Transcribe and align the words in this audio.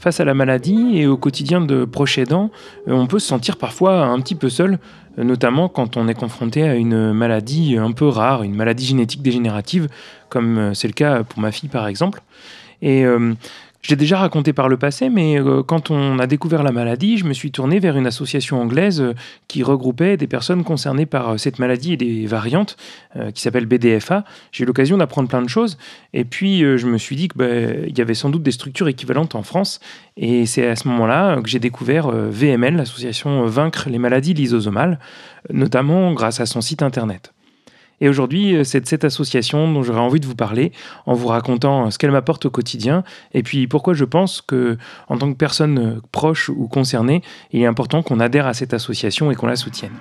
Face 0.00 0.20
à 0.20 0.24
la 0.24 0.34
maladie 0.34 0.96
et 0.96 1.08
au 1.08 1.16
quotidien 1.16 1.60
de 1.60 1.84
proches 1.84 2.18
euh, 2.18 2.48
on 2.86 3.06
peut 3.08 3.18
se 3.18 3.26
sentir 3.26 3.56
parfois 3.56 4.04
un 4.04 4.20
petit 4.20 4.36
peu 4.36 4.48
seul, 4.48 4.78
euh, 5.18 5.24
notamment 5.24 5.68
quand 5.68 5.96
on 5.96 6.06
est 6.06 6.14
confronté 6.14 6.62
à 6.62 6.76
une 6.76 7.12
maladie 7.12 7.76
un 7.76 7.90
peu 7.90 8.06
rare, 8.06 8.44
une 8.44 8.54
maladie 8.54 8.86
génétique 8.86 9.22
dégénérative, 9.22 9.88
comme 10.28 10.58
euh, 10.58 10.74
c'est 10.74 10.86
le 10.86 10.92
cas 10.92 11.24
pour 11.24 11.40
ma 11.40 11.50
fille 11.50 11.68
par 11.68 11.88
exemple. 11.88 12.22
Et 12.80 13.04
l'ai 13.90 13.96
déjà 13.96 14.18
raconté 14.18 14.52
par 14.52 14.68
le 14.68 14.76
passé, 14.76 15.08
mais 15.08 15.40
euh, 15.40 15.62
quand 15.62 15.90
on 15.90 16.18
a 16.18 16.26
découvert 16.26 16.62
la 16.62 16.72
maladie, 16.72 17.16
je 17.16 17.24
me 17.24 17.32
suis 17.32 17.52
tourné 17.52 17.78
vers 17.78 17.96
une 17.96 18.06
association 18.06 18.60
anglaise 18.60 19.00
euh, 19.00 19.14
qui 19.46 19.62
regroupait 19.62 20.16
des 20.16 20.26
personnes 20.26 20.64
concernées 20.64 21.06
par 21.06 21.30
euh, 21.30 21.36
cette 21.36 21.58
maladie 21.58 21.92
et 21.92 21.96
des 21.96 22.26
variantes, 22.26 22.76
qui 23.34 23.42
s'appelle 23.42 23.66
BDFA. 23.66 24.24
J'ai 24.52 24.64
eu 24.64 24.66
l'occasion 24.66 24.98
d'apprendre 24.98 25.28
plein 25.28 25.42
de 25.42 25.48
choses, 25.48 25.78
et 26.12 26.24
puis 26.24 26.60
je 26.60 26.86
me 26.86 26.98
suis 26.98 27.16
dit 27.16 27.28
qu'il 27.28 27.38
bah, 27.38 27.46
y 27.46 28.00
avait 28.00 28.14
sans 28.14 28.30
doute 28.30 28.42
des 28.42 28.52
structures 28.52 28.86
équivalentes 28.86 29.34
en 29.34 29.42
France, 29.42 29.80
et 30.16 30.46
c'est 30.46 30.66
à 30.66 30.76
ce 30.76 30.86
moment-là 30.88 31.40
que 31.40 31.48
j'ai 31.48 31.58
découvert 31.58 32.10
VML, 32.10 32.76
l'association 32.76 33.46
Vaincre 33.46 33.88
les 33.88 33.98
maladies 33.98 34.34
lysosomales, 34.34 34.98
notamment 35.50 36.12
grâce 36.12 36.40
à 36.40 36.46
son 36.46 36.60
site 36.60 36.82
internet. 36.82 37.32
Et 38.00 38.08
aujourd'hui, 38.08 38.54
euh, 38.54 38.64
c'est 38.64 38.80
de 38.80 38.86
cette 38.86 39.04
association 39.04 39.70
dont 39.72 39.82
j'aurais 39.82 40.00
envie 40.00 40.20
de 40.20 40.26
vous 40.26 40.34
parler 40.34 40.72
en 41.06 41.14
vous 41.14 41.28
racontant 41.28 41.86
euh, 41.86 41.90
ce 41.90 41.98
qu'elle 41.98 42.10
m'apporte 42.10 42.46
au 42.46 42.50
quotidien 42.50 43.02
et 43.32 43.42
puis 43.42 43.66
pourquoi 43.66 43.94
je 43.94 44.04
pense 44.04 44.40
que, 44.40 44.78
en 45.08 45.18
tant 45.18 45.30
que 45.32 45.36
personne 45.36 45.78
euh, 45.78 46.00
proche 46.12 46.48
ou 46.48 46.68
concernée, 46.68 47.22
il 47.52 47.62
est 47.62 47.66
important 47.66 48.02
qu'on 48.02 48.20
adhère 48.20 48.46
à 48.46 48.54
cette 48.54 48.72
association 48.72 49.30
et 49.30 49.34
qu'on 49.34 49.46
la 49.46 49.56
soutienne. 49.56 49.92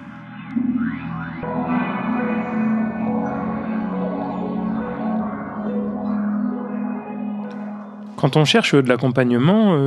Quand 8.15 8.35
on 8.35 8.45
cherche 8.45 8.73
de 8.73 8.89
l'accompagnement, 8.89 9.77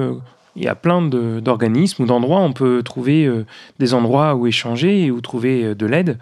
il 0.55 0.63
y 0.63 0.69
a 0.69 0.77
plein 0.77 1.03
d'organismes 1.03 2.05
ou 2.05 2.07
d'endroits. 2.07 2.39
On 2.39 2.53
peut 2.53 2.81
trouver 2.85 3.29
des 3.81 3.93
endroits 3.93 4.37
où 4.37 4.47
échanger 4.47 5.11
ou 5.11 5.21
trouver 5.21 5.75
de 5.75 5.87
l'aide. 5.87 6.17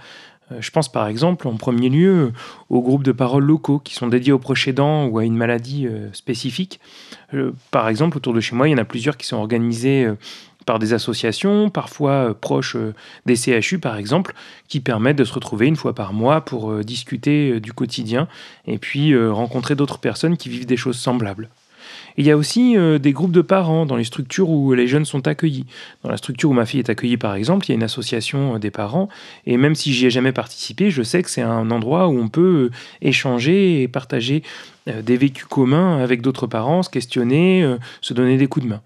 Euh, 0.53 0.61
je 0.61 0.71
pense 0.71 0.91
par 0.91 1.07
exemple 1.09 1.49
en 1.49 1.57
premier 1.57 1.89
lieu 1.89 2.33
aux 2.71 2.83
groupes 2.83 3.03
de 3.03 3.13
parole 3.13 3.45
locaux 3.45 3.79
qui 3.79 3.95
sont 3.95 4.09
dédiés 4.09 4.33
aux 4.33 4.39
proches 4.39 4.69
aidants 4.69 5.07
ou 5.07 5.19
à 5.19 5.25
une 5.25 5.37
maladie 5.37 5.87
euh, 5.87 6.13
spécifique. 6.13 6.81
Euh, 7.35 7.53
par 7.71 7.89
exemple, 7.89 8.17
autour 8.17 8.33
de 8.33 8.41
chez 8.41 8.57
moi, 8.57 8.69
il 8.69 8.73
y 8.73 8.75
en 8.75 8.79
a 8.79 8.85
plusieurs 8.85 9.17
qui 9.17 9.27
sont 9.27 9.37
organisés 9.37 10.09
par 10.65 10.79
des 10.79 10.93
associations, 10.93 11.71
parfois 11.71 12.35
proches 12.39 12.77
des 13.25 13.37
CHU 13.37 13.79
par 13.79 13.97
exemple, 13.97 14.35
qui 14.69 14.81
permettent 14.81 15.17
de 15.17 15.25
se 15.25 15.33
retrouver 15.33 15.67
une 15.67 15.77
fois 15.77 15.95
par 15.95 16.13
mois 16.13 16.43
pour 16.43 16.85
discuter 16.85 17.59
du 17.61 17.73
quotidien 17.73 18.29
et 18.67 18.79
puis 18.79 19.17
rencontrer 19.29 19.77
d'autres 19.77 19.99
personnes 19.99 20.37
qui 20.37 20.51
vivent 20.51 20.67
des 20.67 20.77
choses 20.77 20.99
semblables 20.99 21.49
il 22.19 22.27
y 22.27 22.33
a 22.33 22.37
aussi 22.37 22.77
euh, 22.77 22.99
des 22.99 23.13
groupes 23.13 23.33
de 23.33 23.43
parents 23.43 23.87
dans 23.87 23.95
les 23.95 24.03
structures 24.03 24.51
où 24.51 24.75
les 24.75 24.89
jeunes 24.89 25.05
sont 25.05 25.29
accueillis. 25.29 25.67
Dans 26.03 26.11
la 26.11 26.17
structure 26.17 26.51
où 26.51 26.53
ma 26.53 26.67
fille 26.67 26.81
est 26.81 26.91
accueillie, 26.91 27.17
par 27.17 27.37
exemple, 27.37 27.67
il 27.67 27.69
y 27.71 27.73
a 27.73 27.77
une 27.77 27.85
association 27.85 28.57
euh, 28.57 28.59
des 28.59 28.73
parents. 28.73 29.09
Et 29.47 29.57
même 29.57 29.77
si 29.77 29.93
j'y 29.93 30.07
ai 30.07 30.11
jamais 30.11 30.33
participé, 30.33 30.91
je 30.91 31.03
sais 31.05 31.23
que 31.23 31.31
c'est 31.31 31.43
un 31.43 31.71
endroit 31.71 32.09
où 32.09 32.19
on 32.19 32.29
peut 32.29 32.71
euh, 32.73 32.77
échanger 33.01 33.83
et 33.83 33.89
partager 33.89 34.43
des 34.87 35.19
vécus 35.19 35.45
communs 35.45 35.99
avec 35.99 36.23
d'autres 36.23 36.47
parents, 36.47 36.83
se 36.83 36.89
questionner, 36.89 37.77
se 38.01 38.15
donner 38.15 38.39
des 38.39 38.47
coups 38.47 38.65
de 38.65 38.71
main. 38.71 38.81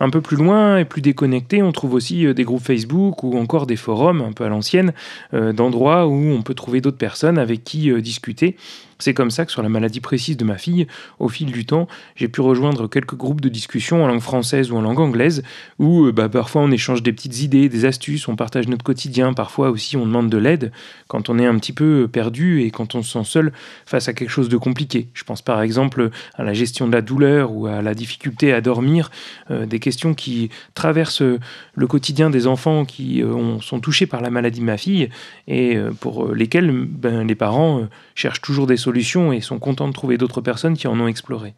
Un 0.00 0.10
peu 0.10 0.20
plus 0.20 0.36
loin 0.36 0.78
et 0.78 0.84
plus 0.84 1.02
déconnecté, 1.02 1.62
on 1.62 1.72
trouve 1.72 1.94
aussi 1.94 2.32
des 2.34 2.44
groupes 2.44 2.62
Facebook 2.62 3.22
ou 3.22 3.38
encore 3.38 3.66
des 3.66 3.76
forums 3.76 4.20
un 4.22 4.32
peu 4.32 4.44
à 4.44 4.48
l'ancienne, 4.48 4.92
d'endroits 5.32 6.06
où 6.06 6.12
on 6.12 6.42
peut 6.42 6.54
trouver 6.54 6.80
d'autres 6.80 6.98
personnes 6.98 7.38
avec 7.38 7.64
qui 7.64 7.92
discuter 8.02 8.56
c'est 8.98 9.14
comme 9.14 9.30
ça 9.30 9.44
que 9.44 9.52
sur 9.52 9.62
la 9.62 9.68
maladie 9.68 10.00
précise 10.00 10.36
de 10.36 10.44
ma 10.44 10.56
fille, 10.56 10.86
au 11.18 11.28
fil 11.28 11.52
du 11.52 11.66
temps, 11.66 11.88
j'ai 12.16 12.28
pu 12.28 12.40
rejoindre 12.40 12.88
quelques 12.88 13.16
groupes 13.16 13.40
de 13.40 13.48
discussion 13.48 14.04
en 14.04 14.06
langue 14.06 14.20
française 14.20 14.70
ou 14.70 14.76
en 14.76 14.80
langue 14.80 15.00
anglaise, 15.00 15.42
où 15.78 16.06
euh, 16.06 16.12
bah, 16.12 16.28
parfois 16.28 16.62
on 16.62 16.70
échange 16.70 17.02
des 17.02 17.12
petites 17.12 17.42
idées, 17.42 17.68
des 17.68 17.84
astuces, 17.84 18.28
on 18.28 18.36
partage 18.36 18.68
notre 18.68 18.84
quotidien, 18.84 19.32
parfois 19.32 19.70
aussi 19.70 19.96
on 19.96 20.06
demande 20.06 20.30
de 20.30 20.38
l'aide 20.38 20.72
quand 21.08 21.28
on 21.28 21.38
est 21.38 21.46
un 21.46 21.58
petit 21.58 21.72
peu 21.72 22.08
perdu 22.10 22.62
et 22.62 22.70
quand 22.70 22.94
on 22.94 23.02
se 23.02 23.12
sent 23.12 23.24
seul 23.24 23.52
face 23.86 24.08
à 24.08 24.12
quelque 24.12 24.30
chose 24.30 24.48
de 24.48 24.56
compliqué. 24.56 25.08
Je 25.14 25.24
pense 25.24 25.42
par 25.42 25.60
exemple 25.60 26.10
à 26.34 26.44
la 26.44 26.54
gestion 26.54 26.86
de 26.86 26.92
la 26.92 27.02
douleur 27.02 27.52
ou 27.52 27.66
à 27.66 27.82
la 27.82 27.94
difficulté 27.94 28.52
à 28.52 28.60
dormir, 28.60 29.10
euh, 29.50 29.66
questions 29.84 30.14
qui 30.14 30.50
traversent 30.74 31.22
le 31.22 31.86
quotidien 31.86 32.30
des 32.30 32.46
enfants 32.46 32.84
qui 32.84 33.22
euh, 33.22 33.60
sont 33.60 33.80
touchés 33.80 34.06
par 34.06 34.20
la 34.20 34.30
maladie 34.30 34.60
de 34.60 34.64
ma 34.64 34.76
fille 34.76 35.08
et 35.46 35.78
pour 36.00 36.34
lesquels 36.34 36.72
ben, 36.72 37.26
les 37.26 37.34
parents 37.34 37.86
cherchent 38.14 38.42
toujours 38.42 38.66
des 38.66 38.76
solutions 38.76 39.32
et 39.32 39.40
sont 39.40 39.58
contents 39.58 39.88
de 39.88 39.92
trouver 39.92 40.18
d'autres 40.18 40.40
personnes 40.40 40.76
qui 40.76 40.88
en 40.88 40.98
ont 40.98 41.08
exploré. 41.08 41.54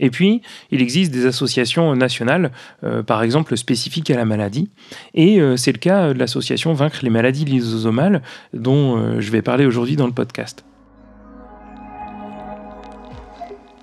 Et 0.00 0.10
puis, 0.10 0.42
il 0.70 0.82
existe 0.82 1.12
des 1.12 1.26
associations 1.26 1.94
nationales, 1.94 2.50
euh, 2.84 3.02
par 3.02 3.22
exemple 3.22 3.56
spécifiques 3.56 4.10
à 4.10 4.16
la 4.16 4.24
maladie, 4.24 4.68
et 5.14 5.40
euh, 5.40 5.56
c'est 5.56 5.72
le 5.72 5.78
cas 5.78 6.12
de 6.12 6.18
l'association 6.18 6.72
Vaincre 6.72 7.00
les 7.02 7.10
maladies 7.10 7.44
lysosomales, 7.44 8.22
dont 8.52 8.96
euh, 8.96 9.20
je 9.20 9.30
vais 9.30 9.42
parler 9.42 9.66
aujourd'hui 9.66 9.96
dans 9.96 10.06
le 10.06 10.12
podcast. 10.12 10.64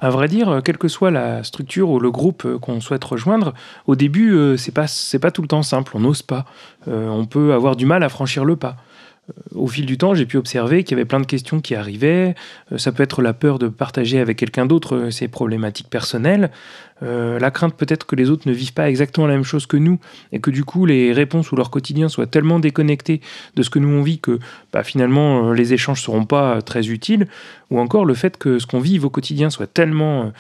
À 0.02 0.10
vrai 0.10 0.28
dire, 0.28 0.62
quelle 0.64 0.78
que 0.78 0.88
soit 0.88 1.12
la 1.12 1.44
structure 1.44 1.90
ou 1.90 2.00
le 2.00 2.10
groupe 2.10 2.58
qu'on 2.60 2.80
souhaite 2.80 3.04
rejoindre, 3.04 3.54
au 3.86 3.96
début, 3.96 4.56
c'est 4.58 4.72
pas, 4.74 4.86
pas 5.22 5.32
tout 5.32 5.42
le 5.42 5.48
temps 5.48 5.64
simple, 5.64 5.92
on 5.96 6.00
n'ose 6.00 6.22
pas. 6.22 6.46
on 6.88 7.26
peut 7.26 7.54
avoir 7.54 7.76
du 7.76 7.86
mal 7.86 8.04
à 8.04 8.10
franchir 8.10 8.46
le 8.46 8.56
pas 8.56 8.78
au 9.56 9.68
fil 9.68 9.86
du 9.86 9.98
temps, 9.98 10.14
j'ai 10.14 10.26
pu 10.26 10.38
observer 10.38 10.84
qu'il 10.84 10.98
y 10.98 11.00
avait 11.00 11.06
plein 11.06 11.20
de 11.20 11.26
questions 11.26 11.60
qui 11.60 11.76
arrivaient. 11.76 12.36
Euh, 12.72 12.78
ça 12.78 12.92
peut 12.92 13.04
être 13.04 13.22
la 13.22 13.34
peur 13.34 13.60
de 13.60 13.68
partager 13.68 14.20
avec 14.20 14.38
quelqu'un 14.38 14.66
d'autre 14.66 14.96
euh, 14.96 15.12
ses 15.12 15.28
problématiques 15.28 15.90
personnelles, 15.90 16.52
euh, 17.02 17.40
la 17.40 17.52
crainte 17.52 17.76
peut-être 17.76 18.06
que 18.06 18.16
les 18.16 18.30
autres 18.30 18.48
ne 18.48 18.54
vivent 18.54 18.74
pas 18.74 18.90
exactement 18.90 19.28
la 19.28 19.34
même 19.34 19.44
chose 19.44 19.66
que 19.66 19.78
nous, 19.78 20.00
et 20.32 20.40
que 20.40 20.52
du 20.52 20.64
coup 20.64 20.86
les 20.86 21.14
réponses 21.14 21.52
ou 21.52 21.56
leur 21.56 21.70
quotidien 21.70 22.10
soient 22.10 22.28
tellement 22.28 22.60
déconnectés 22.60 23.22
de 23.56 23.64
ce 23.64 23.70
que 23.70 23.80
nous 23.80 23.90
on 23.90 24.02
vit 24.02 24.20
que 24.20 24.40
bah, 24.74 24.84
finalement 24.84 25.52
les 25.52 25.74
échanges 25.74 26.00
ne 26.00 26.04
seront 26.04 26.26
pas 26.26 26.62
très 26.62 26.90
utiles, 26.90 27.28
ou 27.70 27.80
encore 27.80 28.06
le 28.06 28.14
fait 28.14 28.38
que 28.38 28.60
ce 28.60 28.68
qu'on 28.68 28.80
vive 28.80 29.06
au 29.06 29.10
quotidien 29.10 29.50
soit 29.50 29.68
tellement 29.68 30.34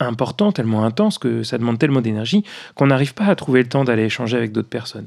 important, 0.00 0.52
tellement 0.52 0.84
intense, 0.84 1.18
que 1.18 1.42
ça 1.42 1.56
demande 1.56 1.78
tellement 1.78 2.00
d'énergie, 2.00 2.44
qu'on 2.74 2.88
n'arrive 2.88 3.14
pas 3.14 3.26
à 3.26 3.34
trouver 3.34 3.62
le 3.62 3.68
temps 3.68 3.84
d'aller 3.84 4.04
échanger 4.04 4.36
avec 4.36 4.52
d'autres 4.52 4.68
personnes. 4.68 5.06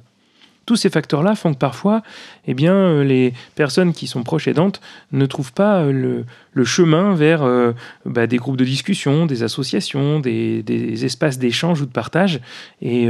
Tous 0.68 0.76
ces 0.76 0.90
facteurs-là 0.90 1.34
font 1.36 1.54
que 1.54 1.58
parfois, 1.58 2.04
eh 2.46 2.54
bien, 2.54 2.74
euh, 2.74 3.04
les 3.06 3.34
personnes 3.56 3.94
qui 3.94 4.06
sont 4.06 4.24
proches 4.24 4.50
aidantes 4.50 4.82
ne 5.14 5.26
trouvent 5.26 5.54
pas 5.54 5.78
euh, 5.78 6.24
le, 6.54 6.64
chemin 6.66 7.16
vers 7.16 7.44
euh, 7.44 7.72
bah, 8.06 8.28
des 8.28 8.36
groupes 8.36 8.58
de 8.58 8.66
discussion, 8.66 9.26
des 9.26 9.44
associations, 9.44 10.20
des, 10.20 11.06
espaces 11.06 11.38
d'échange 11.40 11.82
ou 11.82 11.86
de 11.86 11.92
partage. 11.92 12.42
Et 12.82 13.08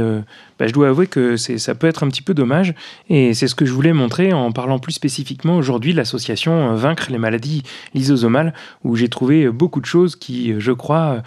bah, 0.58 0.66
je 0.66 0.72
dois 0.72 0.88
avouer 0.88 1.06
que 1.06 1.36
ça 1.36 1.74
peut 1.74 1.86
être 1.86 2.04
un 2.04 2.08
petit 2.08 2.20
peu 2.20 2.34
dommage. 2.34 2.74
Et 3.08 3.32
c'est 3.32 3.48
ce 3.48 3.54
que 3.54 3.64
je 3.64 3.72
voulais 3.72 3.94
montrer 3.94 4.34
en 4.34 4.52
parlant 4.52 4.78
plus 4.78 4.92
spécifiquement 4.92 5.56
aujourd'hui 5.56 5.92
de 5.92 5.96
l'association 5.96 6.74
Vaincre 6.74 7.06
les 7.10 7.16
maladies 7.16 7.62
lysosomales, 7.94 8.52
où 8.84 8.96
j'ai 8.96 9.08
trouvé 9.08 9.48
beaucoup 9.48 9.80
de 9.80 9.86
choses 9.86 10.14
qui, 10.14 10.54
je 10.58 10.72
crois, 10.72 11.22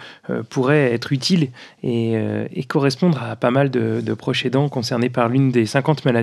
pourraient 0.48 0.92
être 0.92 1.12
utiles 1.12 1.48
et, 1.82 2.16
correspondre 2.68 3.20
à 3.20 3.34
pas 3.34 3.50
mal 3.50 3.70
de, 3.70 4.00
de 4.00 4.14
proches 4.14 4.46
aidants 4.46 4.68
concernés 4.68 5.10
par 5.10 5.28
l'une 5.28 5.50
des 5.50 5.66
50 5.66 6.04
maladies 6.04 6.21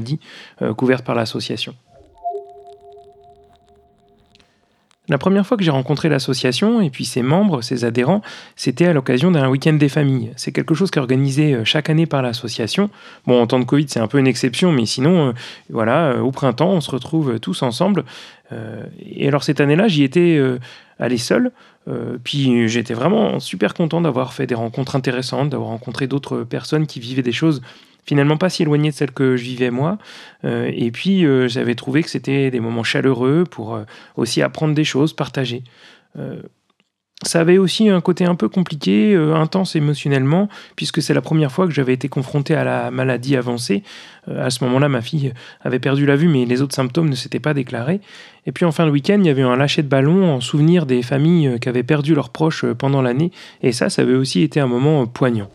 couvertes 0.75 1.05
par 1.05 1.15
l'association. 1.15 1.75
La 5.09 5.17
première 5.17 5.45
fois 5.45 5.57
que 5.57 5.63
j'ai 5.63 5.71
rencontré 5.71 6.07
l'association 6.07 6.81
et 6.81 6.91
puis 6.91 7.03
ses 7.03 7.23
membres, 7.23 7.63
ses 7.63 7.83
adhérents, 7.83 8.21
c'était 8.55 8.85
à 8.85 8.93
l'occasion 8.93 9.31
d'un 9.31 9.49
week-end 9.49 9.73
des 9.73 9.89
familles. 9.89 10.31
C'est 10.35 10.51
quelque 10.51 10.75
chose 10.75 10.91
qui 10.91 10.99
est 10.99 11.01
organisé 11.01 11.55
euh, 11.55 11.65
chaque 11.65 11.89
année 11.89 12.05
par 12.05 12.21
l'association. 12.21 12.91
Bon, 13.25 13.41
en 13.41 13.47
temps 13.47 13.59
de 13.59 13.65
Covid, 13.65 13.87
c'est 13.89 13.99
un 13.99 14.07
peu 14.07 14.19
une 14.19 14.27
exception, 14.27 14.71
mais 14.71 14.85
sinon, 14.85 15.29
euh, 15.29 15.33
voilà, 15.71 16.11
euh, 16.11 16.19
au 16.19 16.31
printemps, 16.31 16.69
on 16.69 16.81
se 16.81 16.91
retrouve 16.91 17.39
tous 17.39 17.63
ensemble. 17.63 18.05
et 18.99 19.27
alors 19.27 19.43
cette 19.43 19.61
année-là, 19.61 19.87
j'y 19.87 20.03
étais 20.03 20.39
allé 20.97 21.17
seul. 21.17 21.51
puis 22.23 22.67
j'étais 22.67 22.95
vraiment 22.95 23.39
super 23.39 23.75
content 23.75 24.01
d'avoir 24.01 24.33
fait 24.33 24.47
des 24.47 24.55
rencontres 24.55 24.95
intéressantes, 24.95 25.49
d'avoir 25.49 25.69
rencontré 25.69 26.07
d'autres 26.07 26.43
personnes 26.43 26.87
qui 26.87 26.99
vivaient 26.99 27.21
des 27.21 27.31
choses 27.31 27.61
finalement 28.09 28.37
pas 28.37 28.49
si 28.49 28.63
éloigné 28.63 28.89
de 28.89 28.95
celle 28.95 29.11
que 29.11 29.37
je 29.37 29.43
vivais 29.43 29.69
moi. 29.69 29.99
Euh, 30.43 30.71
et 30.73 30.89
puis 30.89 31.25
euh, 31.25 31.47
j'avais 31.47 31.75
trouvé 31.75 32.01
que 32.01 32.09
c'était 32.09 32.49
des 32.49 32.59
moments 32.59 32.83
chaleureux 32.83 33.43
pour 33.49 33.75
euh, 33.75 33.83
aussi 34.17 34.41
apprendre 34.41 34.73
des 34.73 34.83
choses, 34.83 35.13
partager. 35.13 35.63
ça 37.21 37.41
avait 37.41 37.59
aussi 37.59 37.87
un 37.87 38.01
côté 38.01 38.25
un 38.25 38.33
peu 38.33 38.49
compliqué, 38.49 39.15
intense 39.15 39.75
émotionnellement, 39.75 40.49
puisque 40.75 41.01
c'est 41.03 41.13
la 41.13 41.21
première 41.21 41.51
fois 41.51 41.67
que 41.67 41.73
j'avais 41.73 41.93
été 41.93 42.09
confronté 42.09 42.55
à 42.55 42.63
la 42.63 42.89
maladie 42.89 43.35
avancée. 43.35 43.83
À 44.27 44.49
ce 44.49 44.63
moment-là, 44.63 44.89
ma 44.89 45.01
fille 45.01 45.33
avait 45.61 45.79
perdu 45.79 46.05
la 46.05 46.15
vue, 46.15 46.29
mais 46.29 46.45
les 46.45 46.61
autres 46.61 46.75
symptômes 46.75 47.09
ne 47.09 47.15
s'étaient 47.15 47.39
pas 47.39 47.53
déclarés. 47.53 48.01
Et 48.47 48.51
puis 48.51 48.65
en 48.65 48.71
fin 48.71 48.85
de 48.85 48.91
week-end, 48.91 49.19
il 49.19 49.27
y 49.27 49.29
avait 49.29 49.43
un 49.43 49.55
lâcher 49.55 49.83
de 49.83 49.87
ballon 49.87 50.33
en 50.33 50.41
souvenir 50.41 50.85
des 50.85 51.03
familles 51.03 51.59
qui 51.61 51.69
avaient 51.69 51.83
perdu 51.83 52.15
leurs 52.15 52.31
proches 52.31 52.65
pendant 52.73 53.03
l'année, 53.03 53.31
et 53.61 53.71
ça, 53.71 53.89
ça 53.89 54.01
avait 54.01 54.15
aussi 54.15 54.41
été 54.41 54.59
un 54.59 54.67
moment 54.67 55.05
poignant. 55.05 55.49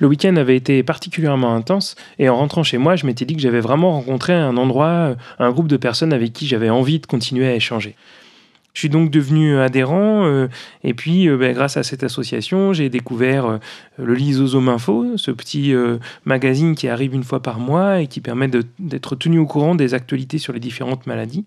Le 0.00 0.06
week-end 0.08 0.36
avait 0.36 0.56
été 0.56 0.82
particulièrement 0.82 1.54
intense 1.54 1.94
et 2.18 2.28
en 2.28 2.36
rentrant 2.36 2.62
chez 2.62 2.78
moi, 2.78 2.96
je 2.96 3.06
m'étais 3.06 3.24
dit 3.24 3.34
que 3.34 3.40
j'avais 3.40 3.60
vraiment 3.60 3.92
rencontré 3.92 4.32
un 4.32 4.56
endroit, 4.56 5.14
un 5.38 5.50
groupe 5.50 5.68
de 5.68 5.76
personnes 5.76 6.12
avec 6.12 6.32
qui 6.32 6.46
j'avais 6.46 6.70
envie 6.70 6.98
de 6.98 7.06
continuer 7.06 7.46
à 7.46 7.54
échanger. 7.54 7.94
Je 8.74 8.80
suis 8.80 8.88
donc 8.88 9.10
devenu 9.10 9.56
adhérent 9.58 10.24
euh, 10.24 10.48
et 10.82 10.94
puis 10.94 11.28
euh, 11.28 11.36
ben, 11.36 11.54
grâce 11.54 11.76
à 11.76 11.84
cette 11.84 12.02
association, 12.02 12.72
j'ai 12.72 12.88
découvert 12.88 13.46
euh, 13.46 13.58
le 13.98 14.14
Lysosome 14.14 14.68
Info, 14.68 15.16
ce 15.16 15.30
petit 15.30 15.72
magazine 16.24 16.74
qui 16.74 16.88
arrive 16.88 17.14
une 17.14 17.22
fois 17.22 17.40
par 17.40 17.60
mois 17.60 18.00
et 18.00 18.08
qui 18.08 18.20
permet 18.20 18.48
d'être 18.80 19.14
tenu 19.14 19.38
au 19.38 19.46
courant 19.46 19.76
des 19.76 19.94
actualités 19.94 20.38
sur 20.38 20.52
les 20.52 20.58
différentes 20.58 21.06
maladies. 21.06 21.44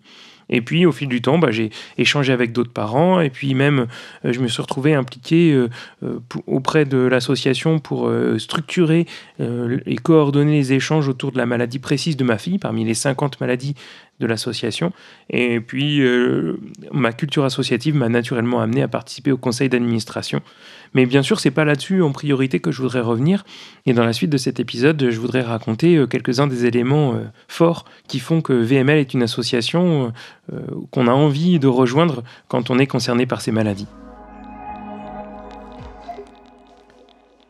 Et 0.49 0.61
puis, 0.61 0.85
au 0.85 0.91
fil 0.91 1.07
du 1.07 1.21
temps, 1.21 1.37
bah, 1.37 1.51
j'ai 1.51 1.71
échangé 1.97 2.31
avec 2.31 2.51
d'autres 2.51 2.71
parents. 2.71 3.19
Et 3.19 3.29
puis, 3.29 3.53
même, 3.53 3.87
euh, 4.25 4.33
je 4.33 4.39
me 4.39 4.47
suis 4.47 4.61
retrouvé 4.61 4.93
impliqué 4.93 5.51
euh, 5.51 5.69
euh, 6.03 6.19
auprès 6.45 6.85
de 6.85 6.97
l'association 6.97 7.79
pour 7.79 8.11
structurer 8.37 9.05
et 9.39 9.95
coordonner 9.97 10.53
les 10.53 10.73
échanges 10.73 11.07
autour 11.07 11.31
de 11.31 11.37
la 11.37 11.45
maladie 11.45 11.79
précise 11.79 12.17
de 12.17 12.23
ma 12.23 12.37
fille, 12.37 12.57
parmi 12.57 12.85
les 12.85 12.93
50 12.93 13.39
maladies 13.39 13.75
de 14.19 14.25
l'association. 14.25 14.91
Et 15.29 15.59
puis, 15.59 16.01
ma 16.91 17.11
culture 17.11 17.43
associative 17.43 17.95
m'a 17.95 18.09
naturellement 18.09 18.61
amené 18.61 18.81
à 18.81 18.87
participer 18.87 19.31
au 19.31 19.37
conseil 19.37 19.69
d'administration. 19.69 20.41
Mais 20.93 21.05
bien 21.05 21.21
sûr, 21.21 21.39
c'est 21.39 21.51
pas 21.51 21.65
là-dessus 21.65 22.01
en 22.01 22.11
priorité 22.11 22.59
que 22.59 22.71
je 22.71 22.81
voudrais 22.81 23.01
revenir. 23.01 23.45
Et 23.85 23.93
dans 23.93 24.05
la 24.05 24.13
suite 24.13 24.29
de 24.29 24.37
cet 24.37 24.59
épisode, 24.59 25.09
je 25.09 25.19
voudrais 25.19 25.41
raconter 25.41 26.03
quelques-uns 26.09 26.47
des 26.47 26.65
éléments 26.65 27.19
forts 27.47 27.85
qui 28.07 28.19
font 28.19 28.41
que 28.41 28.53
VML 28.53 28.97
est 28.97 29.13
une 29.13 29.23
association 29.23 30.13
qu'on 30.91 31.07
a 31.07 31.11
envie 31.11 31.59
de 31.59 31.67
rejoindre 31.67 32.23
quand 32.47 32.69
on 32.69 32.79
est 32.79 32.87
concerné 32.87 33.25
par 33.25 33.41
ces 33.41 33.51
maladies. 33.51 33.87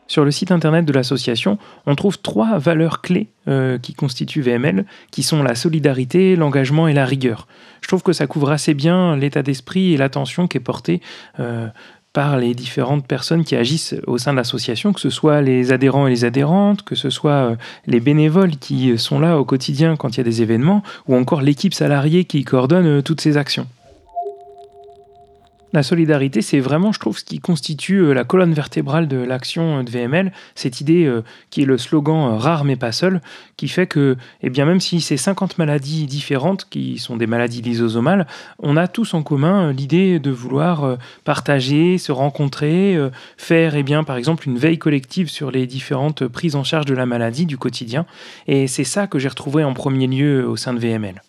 Sur 0.08 0.24
le 0.24 0.30
site 0.30 0.50
internet 0.50 0.86
de 0.86 0.92
l'association, 0.92 1.58
on 1.86 1.94
trouve 1.94 2.18
trois 2.18 2.58
valeurs 2.58 3.02
clés 3.02 3.28
euh, 3.46 3.78
qui 3.78 3.92
constituent 3.92 4.40
VML, 4.40 4.86
qui 5.10 5.22
sont 5.22 5.42
la 5.42 5.54
solidarité, 5.54 6.34
l'engagement 6.34 6.88
et 6.88 6.94
la 6.94 7.04
rigueur. 7.04 7.46
Je 7.82 7.88
trouve 7.88 8.02
que 8.02 8.14
ça 8.14 8.26
couvre 8.26 8.50
assez 8.50 8.72
bien 8.72 9.16
l'état 9.16 9.42
d'esprit 9.42 9.92
et 9.92 9.98
l'attention 9.98 10.48
qui 10.48 10.56
est 10.56 10.60
portée 10.60 11.02
euh, 11.40 11.68
par 12.18 12.36
les 12.36 12.52
différentes 12.52 13.06
personnes 13.06 13.44
qui 13.44 13.54
agissent 13.54 13.94
au 14.08 14.18
sein 14.18 14.32
de 14.32 14.38
l'association, 14.38 14.92
que 14.92 14.98
ce 14.98 15.08
soit 15.08 15.40
les 15.40 15.70
adhérents 15.70 16.08
et 16.08 16.10
les 16.10 16.24
adhérentes, 16.24 16.82
que 16.82 16.96
ce 16.96 17.10
soit 17.10 17.30
euh, 17.30 17.56
les 17.86 18.00
bénévoles 18.00 18.56
qui 18.56 18.98
sont 18.98 19.20
là 19.20 19.38
au 19.38 19.44
quotidien 19.44 19.94
quand 19.94 20.16
il 20.16 20.16
y 20.16 20.20
a 20.22 20.24
des 20.24 20.42
événements, 20.42 20.82
ou 21.06 21.14
encore 21.14 21.42
l'équipe 21.42 21.74
salariée 21.74 22.24
qui 22.24 22.42
coordonne 22.42 22.86
euh, 22.86 23.02
toutes 23.02 23.20
ces 23.20 23.36
actions. 23.36 23.68
La 25.74 25.82
solidarité, 25.82 26.40
c'est 26.40 26.60
vraiment, 26.60 26.92
je 26.92 26.98
trouve, 26.98 27.18
ce 27.18 27.24
qui 27.24 27.40
constitue 27.40 27.98
euh, 27.98 28.14
la 28.14 28.24
colonne 28.24 28.54
vertébrale 28.54 29.06
de 29.06 29.18
l'action 29.18 29.84
de 29.84 29.90
VML, 29.90 30.32
cette 30.54 30.80
idée 30.80 31.04
euh, 31.04 31.22
qui 31.50 31.60
est 31.60 31.66
le 31.66 31.76
slogan 31.76 32.32
euh, 32.32 32.36
rare 32.36 32.64
mais 32.64 32.76
pas 32.76 32.90
seul, 32.90 33.20
qui 33.58 33.68
fait 33.68 33.86
que, 33.86 34.16
eh 34.42 34.48
bien, 34.48 34.64
même 34.64 34.80
si 34.80 35.02
c'est 35.02 35.18
50 35.18 35.58
maladies 35.58 36.06
différentes, 36.06 36.66
qui 36.70 36.96
sont 36.96 37.18
des 37.18 37.26
maladies 37.26 37.60
lysosomales, 37.60 38.26
on 38.60 38.78
a 38.78 38.88
tous 38.88 39.12
en 39.12 39.22
commun 39.22 39.70
l'idée 39.72 40.18
de 40.18 40.30
vouloir 40.30 40.96
partager, 41.24 41.98
se 41.98 42.12
rencontrer, 42.12 42.96
faire, 43.36 43.74
eh 43.74 43.82
bien, 43.82 44.04
par 44.04 44.16
exemple, 44.16 44.48
une 44.48 44.58
veille 44.58 44.78
collective 44.78 45.28
sur 45.28 45.50
les 45.50 45.66
différentes 45.66 46.26
prises 46.26 46.56
en 46.56 46.64
charge 46.64 46.86
de 46.86 46.94
la 46.94 47.04
maladie 47.04 47.46
du 47.46 47.58
quotidien. 47.58 48.06
Et 48.46 48.68
c'est 48.68 48.84
ça 48.84 49.06
que 49.06 49.18
j'ai 49.18 49.28
retrouvé 49.28 49.64
en 49.64 49.74
premier 49.74 50.06
lieu 50.06 50.48
au 50.48 50.56
sein 50.56 50.72
de 50.72 50.78
VML. 50.78 51.20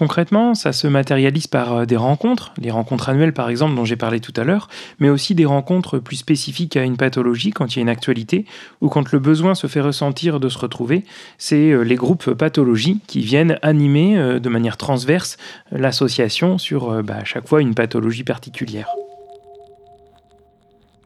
Concrètement, 0.00 0.54
ça 0.54 0.72
se 0.72 0.86
matérialise 0.86 1.46
par 1.46 1.74
euh, 1.74 1.84
des 1.84 1.98
rencontres, 1.98 2.54
les 2.56 2.70
rencontres 2.70 3.10
annuelles 3.10 3.34
par 3.34 3.50
exemple 3.50 3.74
dont 3.74 3.84
j'ai 3.84 3.96
parlé 3.96 4.18
tout 4.18 4.32
à 4.34 4.44
l'heure, 4.44 4.68
mais 4.98 5.10
aussi 5.10 5.34
des 5.34 5.44
rencontres 5.44 5.98
plus 5.98 6.16
spécifiques 6.16 6.74
à 6.78 6.84
une 6.84 6.96
pathologie 6.96 7.50
quand 7.50 7.76
il 7.76 7.76
y 7.76 7.80
a 7.80 7.82
une 7.82 7.90
actualité 7.90 8.46
ou 8.80 8.88
quand 8.88 9.12
le 9.12 9.18
besoin 9.18 9.54
se 9.54 9.66
fait 9.66 9.82
ressentir 9.82 10.40
de 10.40 10.48
se 10.48 10.56
retrouver. 10.56 11.04
C'est 11.36 11.70
euh, 11.70 11.82
les 11.82 11.96
groupes 11.96 12.32
pathologie 12.32 13.00
qui 13.08 13.20
viennent 13.20 13.58
animer 13.60 14.16
euh, 14.16 14.38
de 14.38 14.48
manière 14.48 14.78
transverse 14.78 15.36
l'association 15.70 16.56
sur 16.56 17.02
bah, 17.02 17.16
à 17.20 17.24
chaque 17.24 17.46
fois 17.46 17.60
une 17.60 17.74
pathologie 17.74 18.24
particulière. 18.24 18.86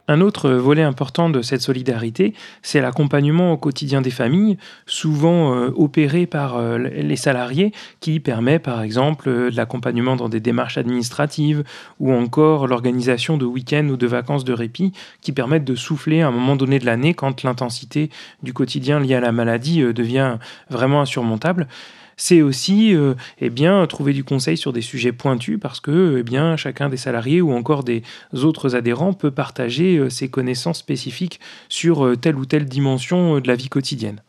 Un 0.07 0.21
autre 0.21 0.51
volet 0.51 0.83
important 0.83 1.31
de 1.31 1.41
cette 1.41 1.63
solidarité, 1.63 2.35
c'est 2.61 2.83
l'accompagnement 2.83 3.53
au 3.53 3.57
quotidien 3.57 4.03
des 4.03 4.11
familles, 4.11 4.59
souvent 4.85 5.55
euh, 5.55 5.71
opéré 5.75 6.27
par 6.27 6.59
euh, 6.59 6.77
les 6.77 7.17
salariés, 7.17 7.73
qui 8.01 8.21
permet 8.21 8.59
par 8.59 8.83
exemple 8.83 9.31
euh, 9.31 9.51
de 9.51 9.57
l'accompagnement 9.57 10.15
dans 10.15 10.29
des 10.29 10.41
démarches 10.41 10.77
administratives 10.77 11.65
ou 12.01 12.13
encore 12.13 12.67
l'organisation 12.67 13.39
de 13.39 13.47
week-ends 13.47 13.89
ou 13.89 13.97
de 13.97 14.07
vacances 14.07 14.45
de 14.45 14.53
répit 14.53 14.93
qui 15.23 15.33
permettent 15.33 15.65
de 15.65 15.75
souffler 15.75 16.21
à 16.21 16.29
un 16.29 16.33
moment 16.33 16.57
donné 16.57 16.79
de 16.79 16.85
l'année 16.85 17.15
quand 17.15 17.43
l'intensité 17.43 18.11
du 18.43 18.53
quotidien 18.53 19.01
lié 19.01 19.15
à 19.15 19.21
la 19.21 19.33
maladie 19.33 19.81
devient 19.95 20.37
vraiment 20.69 21.01
insurmontable 21.01 21.67
c'est 22.17 22.43
aussi 22.43 22.95
euh, 22.95 23.15
eh 23.41 23.51
bien, 23.51 23.87
trouver 23.87 24.13
du 24.13 24.25
conseil 24.25 24.57
sur 24.57 24.73
des 24.73 24.81
sujets 24.81 25.13
pointus 25.13 25.59
parce 25.61 25.81
que 25.81 26.17
eh 26.19 26.23
bien, 26.23 26.57
chacun 26.57 26.89
des 26.89 26.97
salariés 26.97 27.41
ou 27.41 27.53
encore 27.53 27.85
des 27.85 28.03
autres 28.33 28.77
adhérents 28.77 29.13
peut 29.13 29.31
partager 29.31 29.97
euh, 29.97 30.11
ses 30.11 30.29
connaissances 30.29 30.79
spécifiques 30.79 31.41
sur 31.69 32.05
euh, 32.05 32.17
telle 32.17 32.37
ou 32.37 32.45
telle 32.45 32.67
dimension 32.67 33.41
de 33.41 33.49
la 33.49 33.55
vie 33.55 33.69
quotidienne. 33.69 34.21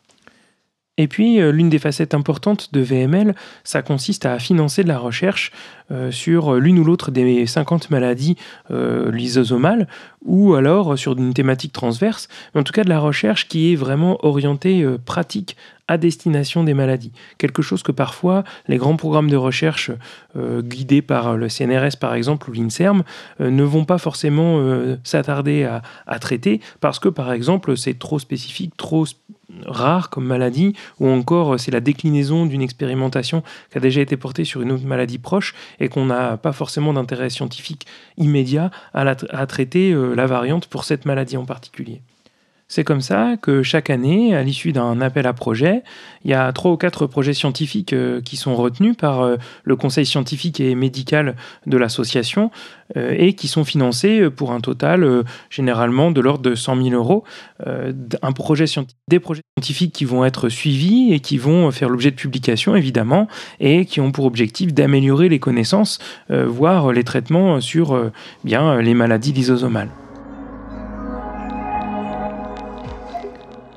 Et 0.98 1.08
puis, 1.08 1.36
l'une 1.52 1.68
des 1.68 1.78
facettes 1.78 2.14
importantes 2.14 2.72
de 2.72 2.80
VML, 2.80 3.34
ça 3.64 3.82
consiste 3.82 4.24
à 4.24 4.38
financer 4.38 4.82
de 4.82 4.88
la 4.88 4.98
recherche 4.98 5.52
sur 6.10 6.54
l'une 6.54 6.78
ou 6.78 6.84
l'autre 6.84 7.10
des 7.10 7.46
50 7.46 7.90
maladies 7.90 8.38
lysosomales, 8.70 9.88
ou 10.24 10.54
alors 10.54 10.96
sur 10.96 11.12
une 11.12 11.34
thématique 11.34 11.74
transverse, 11.74 12.28
mais 12.54 12.62
en 12.62 12.64
tout 12.64 12.72
cas 12.72 12.82
de 12.82 12.88
la 12.88 12.98
recherche 12.98 13.46
qui 13.46 13.70
est 13.70 13.76
vraiment 13.76 14.24
orientée 14.24 14.86
pratique 15.04 15.58
à 15.88 15.98
destination 15.98 16.64
des 16.64 16.74
maladies. 16.74 17.12
Quelque 17.38 17.62
chose 17.62 17.82
que 17.82 17.92
parfois 17.92 18.44
les 18.68 18.76
grands 18.76 18.96
programmes 18.96 19.30
de 19.30 19.36
recherche 19.36 19.90
euh, 20.36 20.62
guidés 20.62 21.02
par 21.02 21.36
le 21.36 21.48
CNRS 21.48 21.96
par 22.00 22.14
exemple 22.14 22.50
ou 22.50 22.52
l'INSERM 22.52 23.04
euh, 23.40 23.50
ne 23.50 23.62
vont 23.62 23.84
pas 23.84 23.98
forcément 23.98 24.58
euh, 24.58 24.96
s'attarder 25.04 25.64
à, 25.64 26.18
traiter 26.18 26.60
parce 26.80 26.98
que 26.98 27.08
par 27.08 27.32
exemple 27.32 27.76
c'est 27.76 27.98
trop 27.98 28.18
spécifique, 28.18 28.76
trop 28.76 29.04
rare 29.64 30.10
comme 30.10 30.24
maladie 30.24 30.74
ou 30.98 31.08
encore 31.08 31.60
c'est 31.60 31.70
la 31.70 31.80
déclinaison 31.80 32.46
d'une 32.46 32.62
expérimentation 32.62 33.42
qui 33.70 33.78
a 33.78 33.80
déjà 33.80 34.00
été 34.00 34.16
portée 34.16 34.44
sur 34.44 34.62
une 34.62 34.72
autre 34.72 34.84
maladie 34.84 35.18
proche 35.18 35.54
et 35.78 35.88
qu'on 35.88 36.06
n'a 36.06 36.36
pas 36.36 36.52
forcément 36.52 36.92
d'intérêt 36.92 37.30
scientifique 37.30 37.86
immédiat 38.16 38.70
à, 38.92 39.02
à 39.02 39.46
traiter 39.46 39.94
la 39.94 40.26
variante 40.26 40.66
pour 40.66 40.84
cette 40.84 41.04
maladie 41.04 41.36
en 41.36 41.44
particulier. 41.44 42.00
C'est 42.68 42.82
comme 42.82 43.00
ça 43.00 43.36
que 43.40 43.62
chaque 43.62 43.90
année, 43.90 44.34
à 44.34 44.42
l'issue 44.42 44.72
d'un 44.72 45.00
appel 45.00 45.28
à 45.28 45.32
projet, 45.32 45.84
il 46.24 46.32
y 46.32 46.34
a 46.34 46.52
trois 46.52 46.72
ou 46.72 46.76
quatre 46.76 47.06
projets 47.06 47.32
scientifiques 47.32 47.92
euh, 47.92 48.20
qui 48.20 48.36
sont 48.36 48.56
retenus 48.56 48.96
par 48.96 49.20
euh, 49.20 49.36
le 49.62 49.76
conseil 49.76 50.04
scientifique 50.04 50.58
et 50.58 50.74
médical 50.74 51.36
de 51.66 51.76
l'association 51.76 52.50
euh, 52.96 53.14
et 53.16 53.34
qui 53.34 53.46
sont 53.46 53.64
financés 53.64 54.28
pour 54.30 54.50
un 54.50 54.60
total 54.60 55.24
généralement 55.48 56.10
de 56.10 56.20
l'ordre 56.20 56.42
de 56.42 56.56
100 56.56 56.82
000 56.82 56.96
euros. 56.96 57.22
Des 57.64 58.18
projets 58.34 58.66
scientifiques 58.66 59.92
qui 59.92 60.04
vont 60.04 60.24
être 60.24 60.48
suivis 60.48 61.12
et 61.12 61.20
qui 61.20 61.38
vont 61.38 61.70
faire 61.70 61.88
l'objet 61.88 62.10
de 62.10 62.16
publications 62.16 62.74
évidemment 62.74 63.28
et 63.60 63.86
qui 63.86 64.00
ont 64.00 64.10
pour 64.10 64.24
objectif 64.24 64.74
d'améliorer 64.74 65.28
les 65.28 65.38
connaissances, 65.38 65.98
voire 66.28 66.92
les 66.92 67.04
traitements 67.04 67.60
sur 67.60 68.10
bien 68.44 68.80
les 68.80 68.94
maladies 68.94 69.32
lysosomales. 69.32 69.90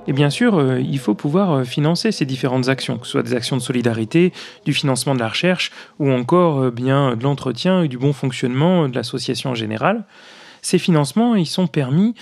Et 0.09 0.11
bien 0.11 0.31
sûr, 0.31 0.57
euh, 0.57 0.81
il 0.81 0.97
faut 0.97 1.13
pouvoir 1.13 1.51
euh, 1.51 1.63
financer 1.65 2.11
ces 2.11 2.25
différentes 2.25 2.67
actions, 2.67 2.97
que 2.97 3.05
ce 3.05 3.11
soit 3.11 3.21
des 3.21 3.35
actions 3.35 3.55
de 3.55 3.61
solidarité, 3.61 4.33
du 4.65 4.73
financement 4.73 5.13
de 5.13 5.19
la 5.19 5.27
recherche, 5.27 5.71
ou 5.99 6.09
encore 6.09 6.63
euh, 6.63 6.71
bien 6.71 7.15
de 7.15 7.21
l'entretien 7.21 7.83
et 7.83 7.87
du 7.87 7.99
bon 7.99 8.11
fonctionnement 8.11 8.89
de 8.89 8.95
l'association 8.95 9.51
en 9.51 9.55
général. 9.55 10.05
Ces 10.63 10.79
financements, 10.79 11.35
ils 11.35 11.45
sont 11.45 11.67
permis 11.67 12.15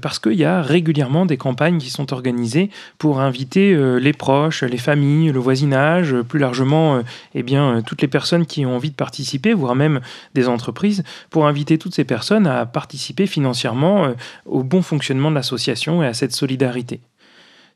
parce 0.00 0.18
qu'il 0.18 0.32
y 0.32 0.46
a 0.46 0.62
régulièrement 0.62 1.26
des 1.26 1.36
campagnes 1.36 1.76
qui 1.76 1.90
sont 1.90 2.14
organisées 2.14 2.70
pour 2.96 3.20
inviter 3.20 3.76
les 4.00 4.14
proches, 4.14 4.62
les 4.62 4.78
familles, 4.78 5.30
le 5.30 5.38
voisinage, 5.38 6.16
plus 6.22 6.38
largement 6.38 7.02
eh 7.34 7.42
bien, 7.42 7.82
toutes 7.84 8.00
les 8.00 8.08
personnes 8.08 8.46
qui 8.46 8.64
ont 8.64 8.76
envie 8.76 8.88
de 8.88 8.96
participer, 8.96 9.52
voire 9.52 9.74
même 9.74 10.00
des 10.32 10.48
entreprises, 10.48 11.04
pour 11.28 11.46
inviter 11.46 11.76
toutes 11.76 11.94
ces 11.94 12.04
personnes 12.04 12.46
à 12.46 12.64
participer 12.64 13.26
financièrement 13.26 14.14
au 14.46 14.62
bon 14.62 14.80
fonctionnement 14.80 15.28
de 15.28 15.34
l'association 15.34 16.02
et 16.02 16.06
à 16.06 16.14
cette 16.14 16.32
solidarité. 16.32 17.02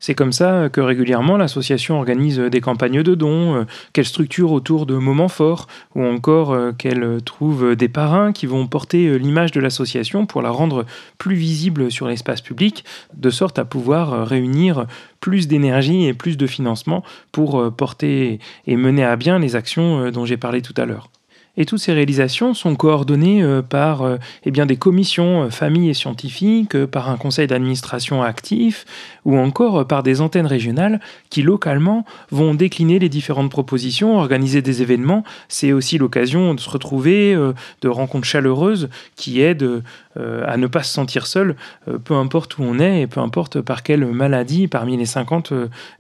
C'est 0.01 0.15
comme 0.15 0.33
ça 0.33 0.69
que 0.69 0.81
régulièrement 0.81 1.37
l'association 1.37 1.99
organise 1.99 2.39
des 2.39 2.61
campagnes 2.61 3.03
de 3.03 3.15
dons, 3.15 3.55
euh, 3.55 3.65
qu'elle 3.93 4.05
structure 4.05 4.53
autour 4.53 4.87
de 4.87 4.95
moments 4.95 5.29
forts, 5.29 5.67
ou 5.95 6.05
encore 6.05 6.53
euh, 6.53 6.73
qu'elle 6.73 7.23
trouve 7.25 7.75
des 7.75 7.89
parrains 7.89 8.33
qui 8.33 8.47
vont 8.47 8.67
porter 8.67 9.07
euh, 9.07 9.17
l'image 9.17 9.53
de 9.53 9.61
l'association 9.61 10.27
pour 10.27 10.43
la 10.43 10.51
rendre 10.51 10.85
plus 11.19 11.35
visible 11.35 11.91
sur 11.91 12.09
l'espace 12.09 12.41
public, 12.41 12.85
de 13.15 13.31
sorte 13.31 13.59
à 13.59 13.65
pouvoir 13.65 14.27
réunir 14.27 14.87
plus 15.21 15.49
d'énergie 15.49 16.05
et 16.05 16.15
plus 16.15 16.37
de 16.37 16.47
financement 16.47 17.03
pour 17.33 17.73
porter 17.75 18.39
et 18.67 18.77
mener 18.77 19.05
à 19.05 19.17
bien 19.17 19.39
les 19.39 19.57
actions 19.57 20.11
dont 20.11 20.25
j'ai 20.25 20.37
parlé 20.37 20.63
tout 20.63 20.75
à 20.77 20.85
l'heure. 20.85 21.11
Et 21.57 21.65
toutes 21.65 21.79
ces 21.79 21.93
réalisations 21.93 22.55
sont 22.55 22.77
coordonnées 22.77 23.43
euh, 23.43 23.63
par 23.63 24.03
euh, 24.03 24.17
eh 24.45 24.51
bien, 24.51 24.67
des 24.67 24.77
commissions 24.77 25.45
euh, 25.45 25.51
familles 25.51 25.91
et 25.91 25.95
scientifiques, 25.95 26.85
par 26.87 27.09
un 27.09 27.17
conseil 27.17 27.47
d'administration 27.47 28.23
actif, 28.23 28.85
ou 29.25 29.39
encore 29.39 29.87
par 29.87 30.03
des 30.03 30.21
antennes 30.21 30.47
régionales 30.47 31.01
qui 31.31 31.43
localement 31.43 32.05
vont 32.31 32.55
décliner 32.55 32.99
les 32.99 33.09
différentes 33.09 33.51
propositions, 33.51 34.19
organiser 34.19 34.61
des 34.63 34.83
événements. 34.83 35.25
C'est 35.49 35.73
aussi 35.73 35.99
l'occasion 35.99 36.55
de 36.55 36.61
se 36.61 36.69
retrouver, 36.69 37.35
de 37.35 37.89
rencontres 37.89 38.27
chaleureuses 38.27 38.89
qui 39.17 39.41
aident 39.41 39.83
à 40.17 40.57
ne 40.57 40.67
pas 40.67 40.83
se 40.83 40.93
sentir 40.93 41.27
seul, 41.27 41.57
peu 42.05 42.15
importe 42.15 42.59
où 42.59 42.63
on 42.63 42.79
est 42.79 43.03
et 43.03 43.07
peu 43.07 43.21
importe 43.21 43.61
par 43.61 43.83
quelle 43.83 44.07
maladie 44.07 44.69
parmi 44.69 44.97
les 44.97 45.07
50, 45.07 45.53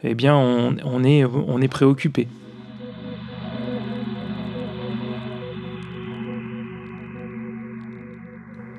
eh 0.04 0.14
bien, 0.14 0.36
on, 0.36 1.04
est, 1.04 1.24
on 1.24 1.60
est 1.60 1.68
préoccupé. 1.68 2.28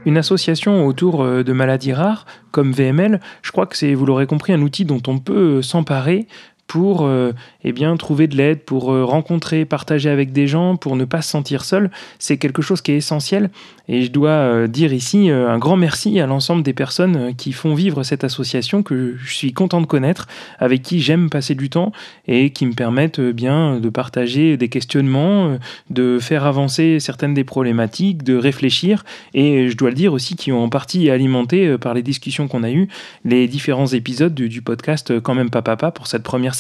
Une 0.08 0.16
association 0.16 0.88
autour 0.88 1.22
euh, 1.22 1.44
de 1.44 1.52
maladies 1.52 1.92
rares, 1.92 2.26
comme 2.52 2.72
VML, 2.72 3.20
je 3.42 3.52
crois 3.52 3.66
que 3.66 3.76
c'est, 3.76 3.94
vous 3.94 4.06
l'aurez 4.06 4.26
compris, 4.26 4.54
un 4.54 4.62
outil 4.62 4.86
dont 4.86 5.02
on 5.06 5.20
peut 5.20 5.62
s'emparer 5.62 6.28
pour 6.68 7.06
euh, 7.06 7.32
eh 7.64 7.72
bien, 7.72 7.96
trouver 7.96 8.28
de 8.28 8.36
l'aide, 8.36 8.60
pour 8.60 8.92
euh, 8.92 9.06
rencontrer, 9.06 9.66
partager 9.66 10.10
avec 10.10 10.34
des 10.34 10.48
gens, 10.48 10.76
pour 10.76 10.96
ne 10.98 11.06
pas 11.06 11.22
se 11.22 11.30
sentir 11.30 11.64
seul. 11.64 11.90
C'est 12.20 12.38
quelque 12.38 12.62
chose 12.62 12.82
qui 12.82 12.92
est 12.92 12.98
essentiel. 12.98 13.50
Et 13.88 14.04
je 14.04 14.12
dois 14.12 14.30
euh, 14.30 14.68
dire 14.68 14.92
ici 14.92 15.30
un 15.30 15.58
grand 15.58 15.78
merci 15.78 16.20
à 16.20 16.28
l'ensemble 16.28 16.62
des 16.62 16.74
personnes 16.74 17.34
qui 17.36 17.54
font 17.54 17.74
vivre 17.74 18.04
cette 18.04 18.26
association 18.26 18.84
que 18.84 19.16
je 19.18 19.34
suis 19.34 19.54
content 19.54 19.80
de 19.80 19.86
connaître, 19.86 20.28
avec 20.60 20.82
qui 20.82 21.00
j'aime 21.00 21.30
passer 21.30 21.56
du 21.56 21.70
temps 21.70 21.94
et 22.28 22.50
qui 22.50 22.66
me 22.66 22.74
permettent 22.74 23.22
bien 23.22 23.80
de 23.80 23.90
partager 23.90 24.58
des 24.58 24.68
questionnements, 24.68 25.58
de 25.90 26.20
faire 26.20 26.46
avancer 26.46 27.00
certaines 27.00 27.34
des 27.34 27.46
problématiques, 27.46 28.24
de 28.24 28.36
réfléchir. 28.36 29.06
Et 29.34 29.70
je 29.70 29.78
dois 29.78 29.90
le 29.90 29.96
dire 29.96 30.12
aussi, 30.12 30.36
qui 30.36 30.52
ont 30.52 30.64
en 30.64 30.70
partie 30.70 31.10
alimenté 31.10 31.78
par 31.78 31.94
les 31.94 32.04
discussions 32.04 32.50
qu'on 32.50 32.64
a 32.64 32.72
eues 32.72 32.90
les 33.24 33.48
différents 33.48 33.88
épisodes 33.88 34.34
du, 34.34 34.50
du 34.50 34.62
podcast 34.62 35.22
Quand 35.22 35.34
même 35.34 35.50
pas 35.50 35.62
papa 35.62 35.92
pour 35.92 36.08
cette 36.08 36.24
première 36.24 36.57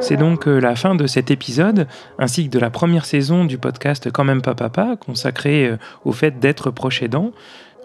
C'est 0.00 0.16
donc 0.16 0.46
euh, 0.48 0.60
la 0.60 0.76
fin 0.76 0.94
de 0.94 1.06
cet 1.06 1.30
épisode, 1.30 1.86
ainsi 2.18 2.46
que 2.46 2.50
de 2.50 2.58
la 2.58 2.70
première 2.70 3.04
saison 3.04 3.44
du 3.44 3.58
podcast 3.58 4.10
Quand 4.10 4.24
même 4.24 4.42
pas 4.42 4.54
papa, 4.54 4.96
consacré 4.96 5.66
euh, 5.66 5.76
au 6.04 6.12
fait 6.12 6.38
d'être 6.38 6.70
proche 6.70 7.02
aidant. 7.02 7.32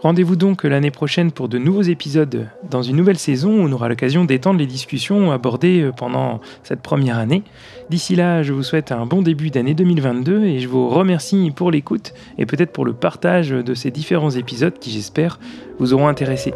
Rendez-vous 0.04 0.36
donc 0.36 0.66
l'année 0.66 0.92
prochaine 0.92 1.32
pour 1.32 1.48
de 1.48 1.58
nouveaux 1.58 1.84
épisodes 1.84 2.50
dans 2.70 2.82
une 2.82 2.98
nouvelle 2.98 3.18
saison 3.18 3.52
où 3.52 3.70
on 3.70 3.72
aura 3.72 3.88
l'occasion 3.88 4.26
d'étendre 4.26 4.60
les 4.60 4.66
discussions 4.66 5.32
abordées 5.32 5.80
euh, 5.80 5.92
pendant 5.94 6.42
cette 6.62 6.82
première 6.82 7.18
année. 7.18 7.42
D'ici 7.90 8.18
là, 8.18 8.44
je 8.44 8.52
vous 8.52 8.64
souhaite 8.64 8.92
un 8.92 9.06
bon 9.06 9.22
début 9.22 9.50
d'année 9.50 9.74
2022 9.74 10.44
et 10.44 10.60
je 10.60 10.68
vous 10.68 10.90
remercie 10.90 11.54
pour 11.56 11.72
l'écoute 11.72 12.14
et 12.38 12.46
peut-être 12.46 12.74
pour 12.74 12.84
le 12.84 12.92
partage 12.92 13.52
de 13.52 13.74
ces 13.74 13.92
différents 13.92 14.32
épisodes 14.32 14.78
qui 14.78 14.92
j'espère 14.92 15.40
vous 15.80 15.94
auront 15.94 16.10
intéressé. 16.10 16.54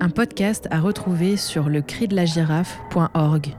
Un 0.00 0.10
podcast 0.10 0.68
à 0.70 0.80
retrouver 0.80 1.38
sur 1.38 1.70
le 1.70 1.80
cri 1.80 2.08
de 2.08 2.16
la 2.16 2.26
girafe.org. 2.26 3.54